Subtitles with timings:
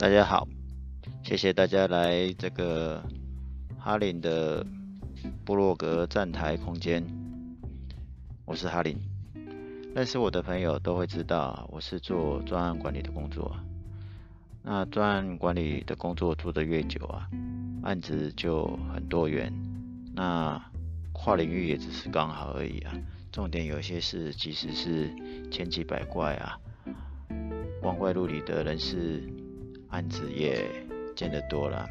[0.00, 0.48] 大家好，
[1.22, 3.04] 谢谢大家来这个
[3.78, 4.64] 哈林的
[5.44, 7.04] 部落格站台空间。
[8.46, 8.96] 我是哈林，
[9.94, 13.54] 认识我的朋友都会知道，我是做专案管理的工作。
[14.62, 17.28] 那专案管理的工作做得越久啊，
[17.82, 19.52] 案子就很多元。
[20.14, 20.58] 那
[21.12, 22.94] 跨领域也只是刚好而已啊。
[23.30, 25.14] 重点有些事其实是
[25.50, 26.58] 千奇百怪啊，
[27.82, 29.22] 光怪陆离的人事
[29.90, 30.64] 案子也
[31.14, 31.88] 见得多了。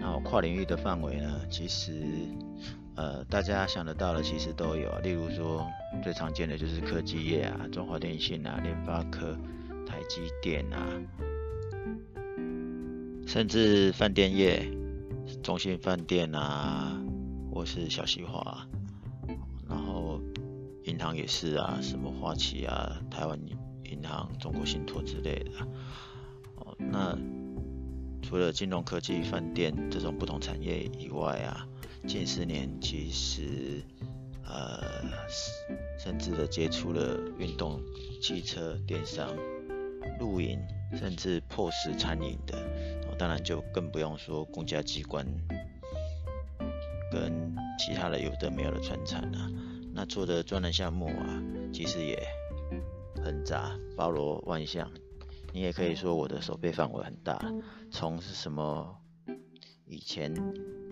[0.00, 1.92] 那跨领域的范围呢，其实
[2.96, 5.66] 呃大家想得到的其实都有，例如说
[6.02, 9.36] 最常见的就是科技业啊，中华电信啊，联发科、
[9.86, 10.86] 台积电啊，
[13.26, 14.68] 甚至饭店业，
[15.42, 16.98] 中信饭店啊，
[17.52, 18.66] 或是小西华，
[19.68, 20.20] 然后
[20.84, 23.38] 银行也是啊，什么花旗啊、台湾
[23.84, 25.50] 银行、中国信托之类的。
[26.90, 27.18] 那
[28.22, 31.66] 除了金融科技、饭店这种不同产业以外啊，
[32.06, 33.82] 近十年其实
[34.44, 34.80] 呃，
[35.98, 37.80] 甚至的接触了运动、
[38.22, 39.28] 汽车、电商、
[40.18, 40.58] 露营，
[40.96, 42.56] 甚至 POS 餐饮的，
[43.18, 45.26] 当然就更不用说公家机关
[47.10, 49.50] 跟其他的有的没有的传产了。
[49.92, 52.18] 那做的专栏项目啊，其实也
[53.22, 54.90] 很杂，包罗万象。
[55.54, 57.40] 你也可以说我的手背范围很大，
[57.88, 58.96] 从是什么
[59.86, 60.34] 以前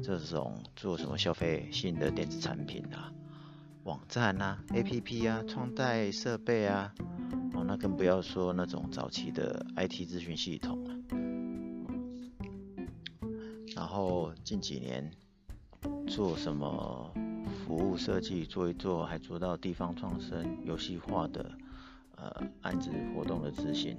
[0.01, 3.13] 这种做什么消费性的电子产品啊、
[3.83, 6.95] 网站啊、APP 啊、穿戴设备啊，
[7.55, 10.95] 哦，那更不要说那种早期的 IT 咨询系统了。
[13.75, 15.11] 然后近几年
[16.07, 17.13] 做什么
[17.67, 21.51] 服务设计做一做，还做到地方创生、游戏化的
[22.15, 23.99] 呃案子活动的执行。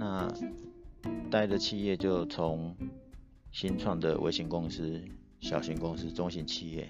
[0.00, 0.32] 那
[1.28, 2.76] 待的企业就从
[3.50, 5.02] 新创的微型公司、
[5.40, 6.88] 小型公司、中型企业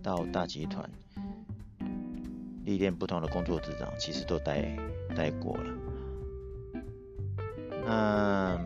[0.00, 0.88] 到大集团，
[2.64, 4.76] 历练不同的工作职掌，其实都待
[5.16, 5.64] 待过了。
[7.84, 8.56] 那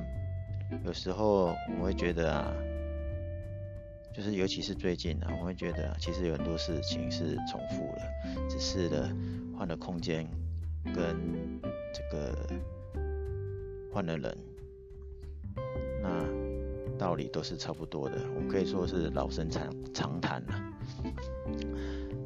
[0.85, 2.53] 有时候我会觉得啊，
[4.15, 8.03] 就是尤其是最近啊，我会觉得其实有很多事情是重复了，
[8.51, 9.11] 只是的
[9.57, 10.29] 换了空间
[10.95, 11.17] 跟
[11.95, 12.37] 这个。
[13.91, 14.39] 换了人，
[16.03, 20.55] 那道理都是差不多的，我们可以说是老生常常谈了。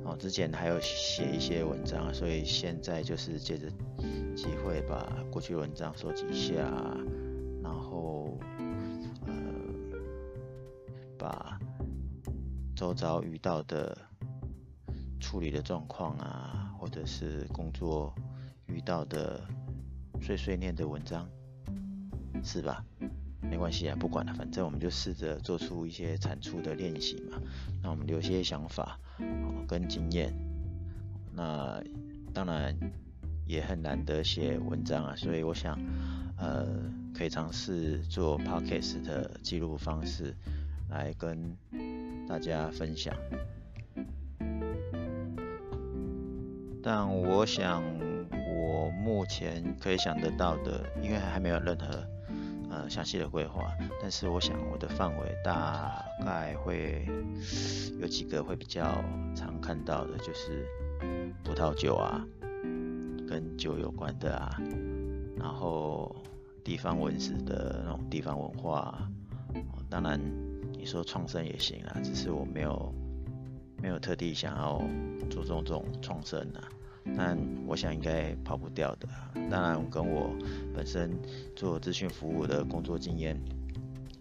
[0.05, 3.71] 哦，之前还有写一些文章，所以现在就是借着
[4.35, 6.65] 机会把过去文章收集一下，
[7.63, 8.37] 然后
[9.27, 9.33] 呃，
[11.17, 11.59] 把
[12.75, 13.97] 周遭遇到的
[15.21, 18.13] 处理的状况啊，或者是工作
[18.67, 19.41] 遇到的
[20.21, 21.29] 碎碎念的文章。
[22.45, 22.85] 是吧？
[23.41, 27.41] 没关系啊，不管了，反正我们就试着做出一些产出的练习嘛。
[27.83, 28.99] 那我们留些想法
[29.67, 30.33] 跟经验。
[31.35, 31.83] 那
[32.33, 32.77] 当然
[33.47, 35.79] 也很难得写文章啊，所以我想，
[36.39, 36.67] 呃，
[37.15, 40.35] 可以尝试做 podcast 的记录方式
[40.89, 41.57] 来跟
[42.29, 43.15] 大家分享。
[46.83, 47.83] 但我想，
[48.31, 52.12] 我目前可以想得到的，因为还没有任何。
[52.73, 57.07] 呃，详细的规划，但是我想我的范围大概会
[58.01, 59.05] 有几个会比较
[59.37, 60.67] 常看到的，就是
[61.45, 62.27] 葡萄酒啊，
[63.29, 64.59] 跟酒有关的啊，
[65.37, 66.17] 然后
[66.65, 69.07] 地方文史的那种地方文化，
[69.91, 70.19] 当然
[70.73, 72.95] 你说创生也行啊，只是我没有
[73.83, 74.79] 没有特地想要
[75.29, 76.65] 做这种这种创生啊。
[77.17, 77.37] 但
[77.67, 79.09] 我想应该跑不掉的。
[79.51, 80.31] 当然，跟我
[80.75, 81.11] 本身
[81.55, 83.39] 做资讯服务的工作经验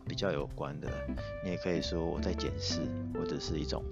[0.08, 0.90] 比较有关的，
[1.44, 2.82] 你也可以说我在检视，
[3.14, 3.84] 或者是一种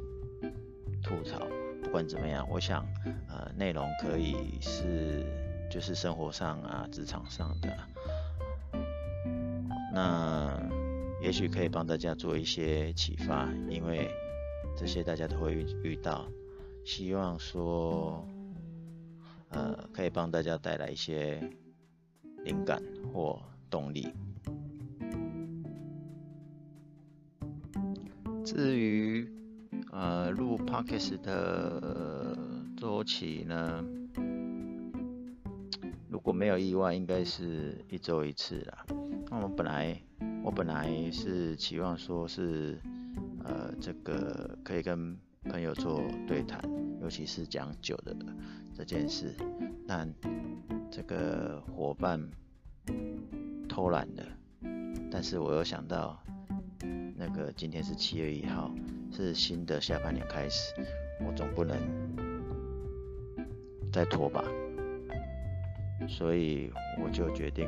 [1.03, 1.39] 吐槽。
[1.83, 2.85] 不管怎么样，我想，
[3.27, 5.25] 呃，内容可以是
[5.69, 7.77] 就是生活上啊、职场上的，
[9.93, 10.59] 那
[11.21, 14.09] 也许可以帮大家做一些启发，因为
[14.75, 16.25] 这些大家都会遇遇到。
[16.83, 18.27] 希望说。
[19.49, 21.41] 呃，可以帮大家带来一些
[22.43, 22.81] 灵感
[23.13, 24.07] 或动力。
[28.45, 29.27] 至于
[29.91, 32.37] 呃录 Podcast 的
[32.77, 33.83] 周期呢，
[36.09, 38.85] 如果没有意外，应该是一周一次啦。
[39.29, 40.01] 那我本来
[40.43, 42.79] 我本来是期望说是
[43.43, 46.61] 呃这个可以跟朋友做对谈，
[47.01, 48.15] 尤其是讲酒的。
[48.75, 49.35] 这件事，
[49.87, 50.09] 但
[50.89, 52.19] 这个伙伴
[53.67, 54.23] 偷懒了，
[55.11, 56.17] 但是我又想到，
[57.15, 58.73] 那个今天是七月一号，
[59.11, 60.73] 是新的下半年开始，
[61.25, 61.77] 我总不能
[63.91, 64.43] 再拖吧，
[66.07, 66.71] 所以
[67.03, 67.67] 我就决定，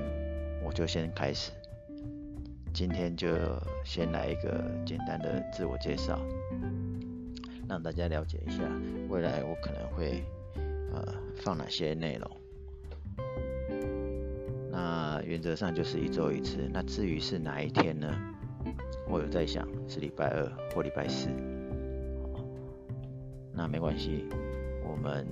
[0.63, 1.51] 我就先开始，
[2.73, 3.27] 今天就
[3.83, 6.17] 先来一个简单的自我介绍，
[7.71, 8.63] 让大家了解一下
[9.07, 10.21] 未来我可能会
[10.91, 11.01] 呃
[11.37, 12.29] 放哪些内容。
[14.69, 16.69] 那原则上就是一周一次。
[16.69, 18.13] 那至于是哪一天呢？
[19.07, 21.29] 我有在想是礼拜二或礼拜四。
[23.53, 24.25] 那没关系，
[24.85, 25.25] 我们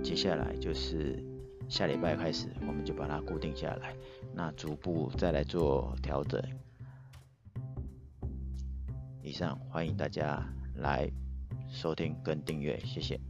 [0.00, 1.20] 接下来就是
[1.68, 3.92] 下礼拜开始，我们就把它固定下来。
[4.32, 6.40] 那逐步再来做调整。
[9.20, 10.48] 以上欢迎大家
[10.78, 11.10] 来
[11.68, 13.27] 收听跟订阅，谢谢。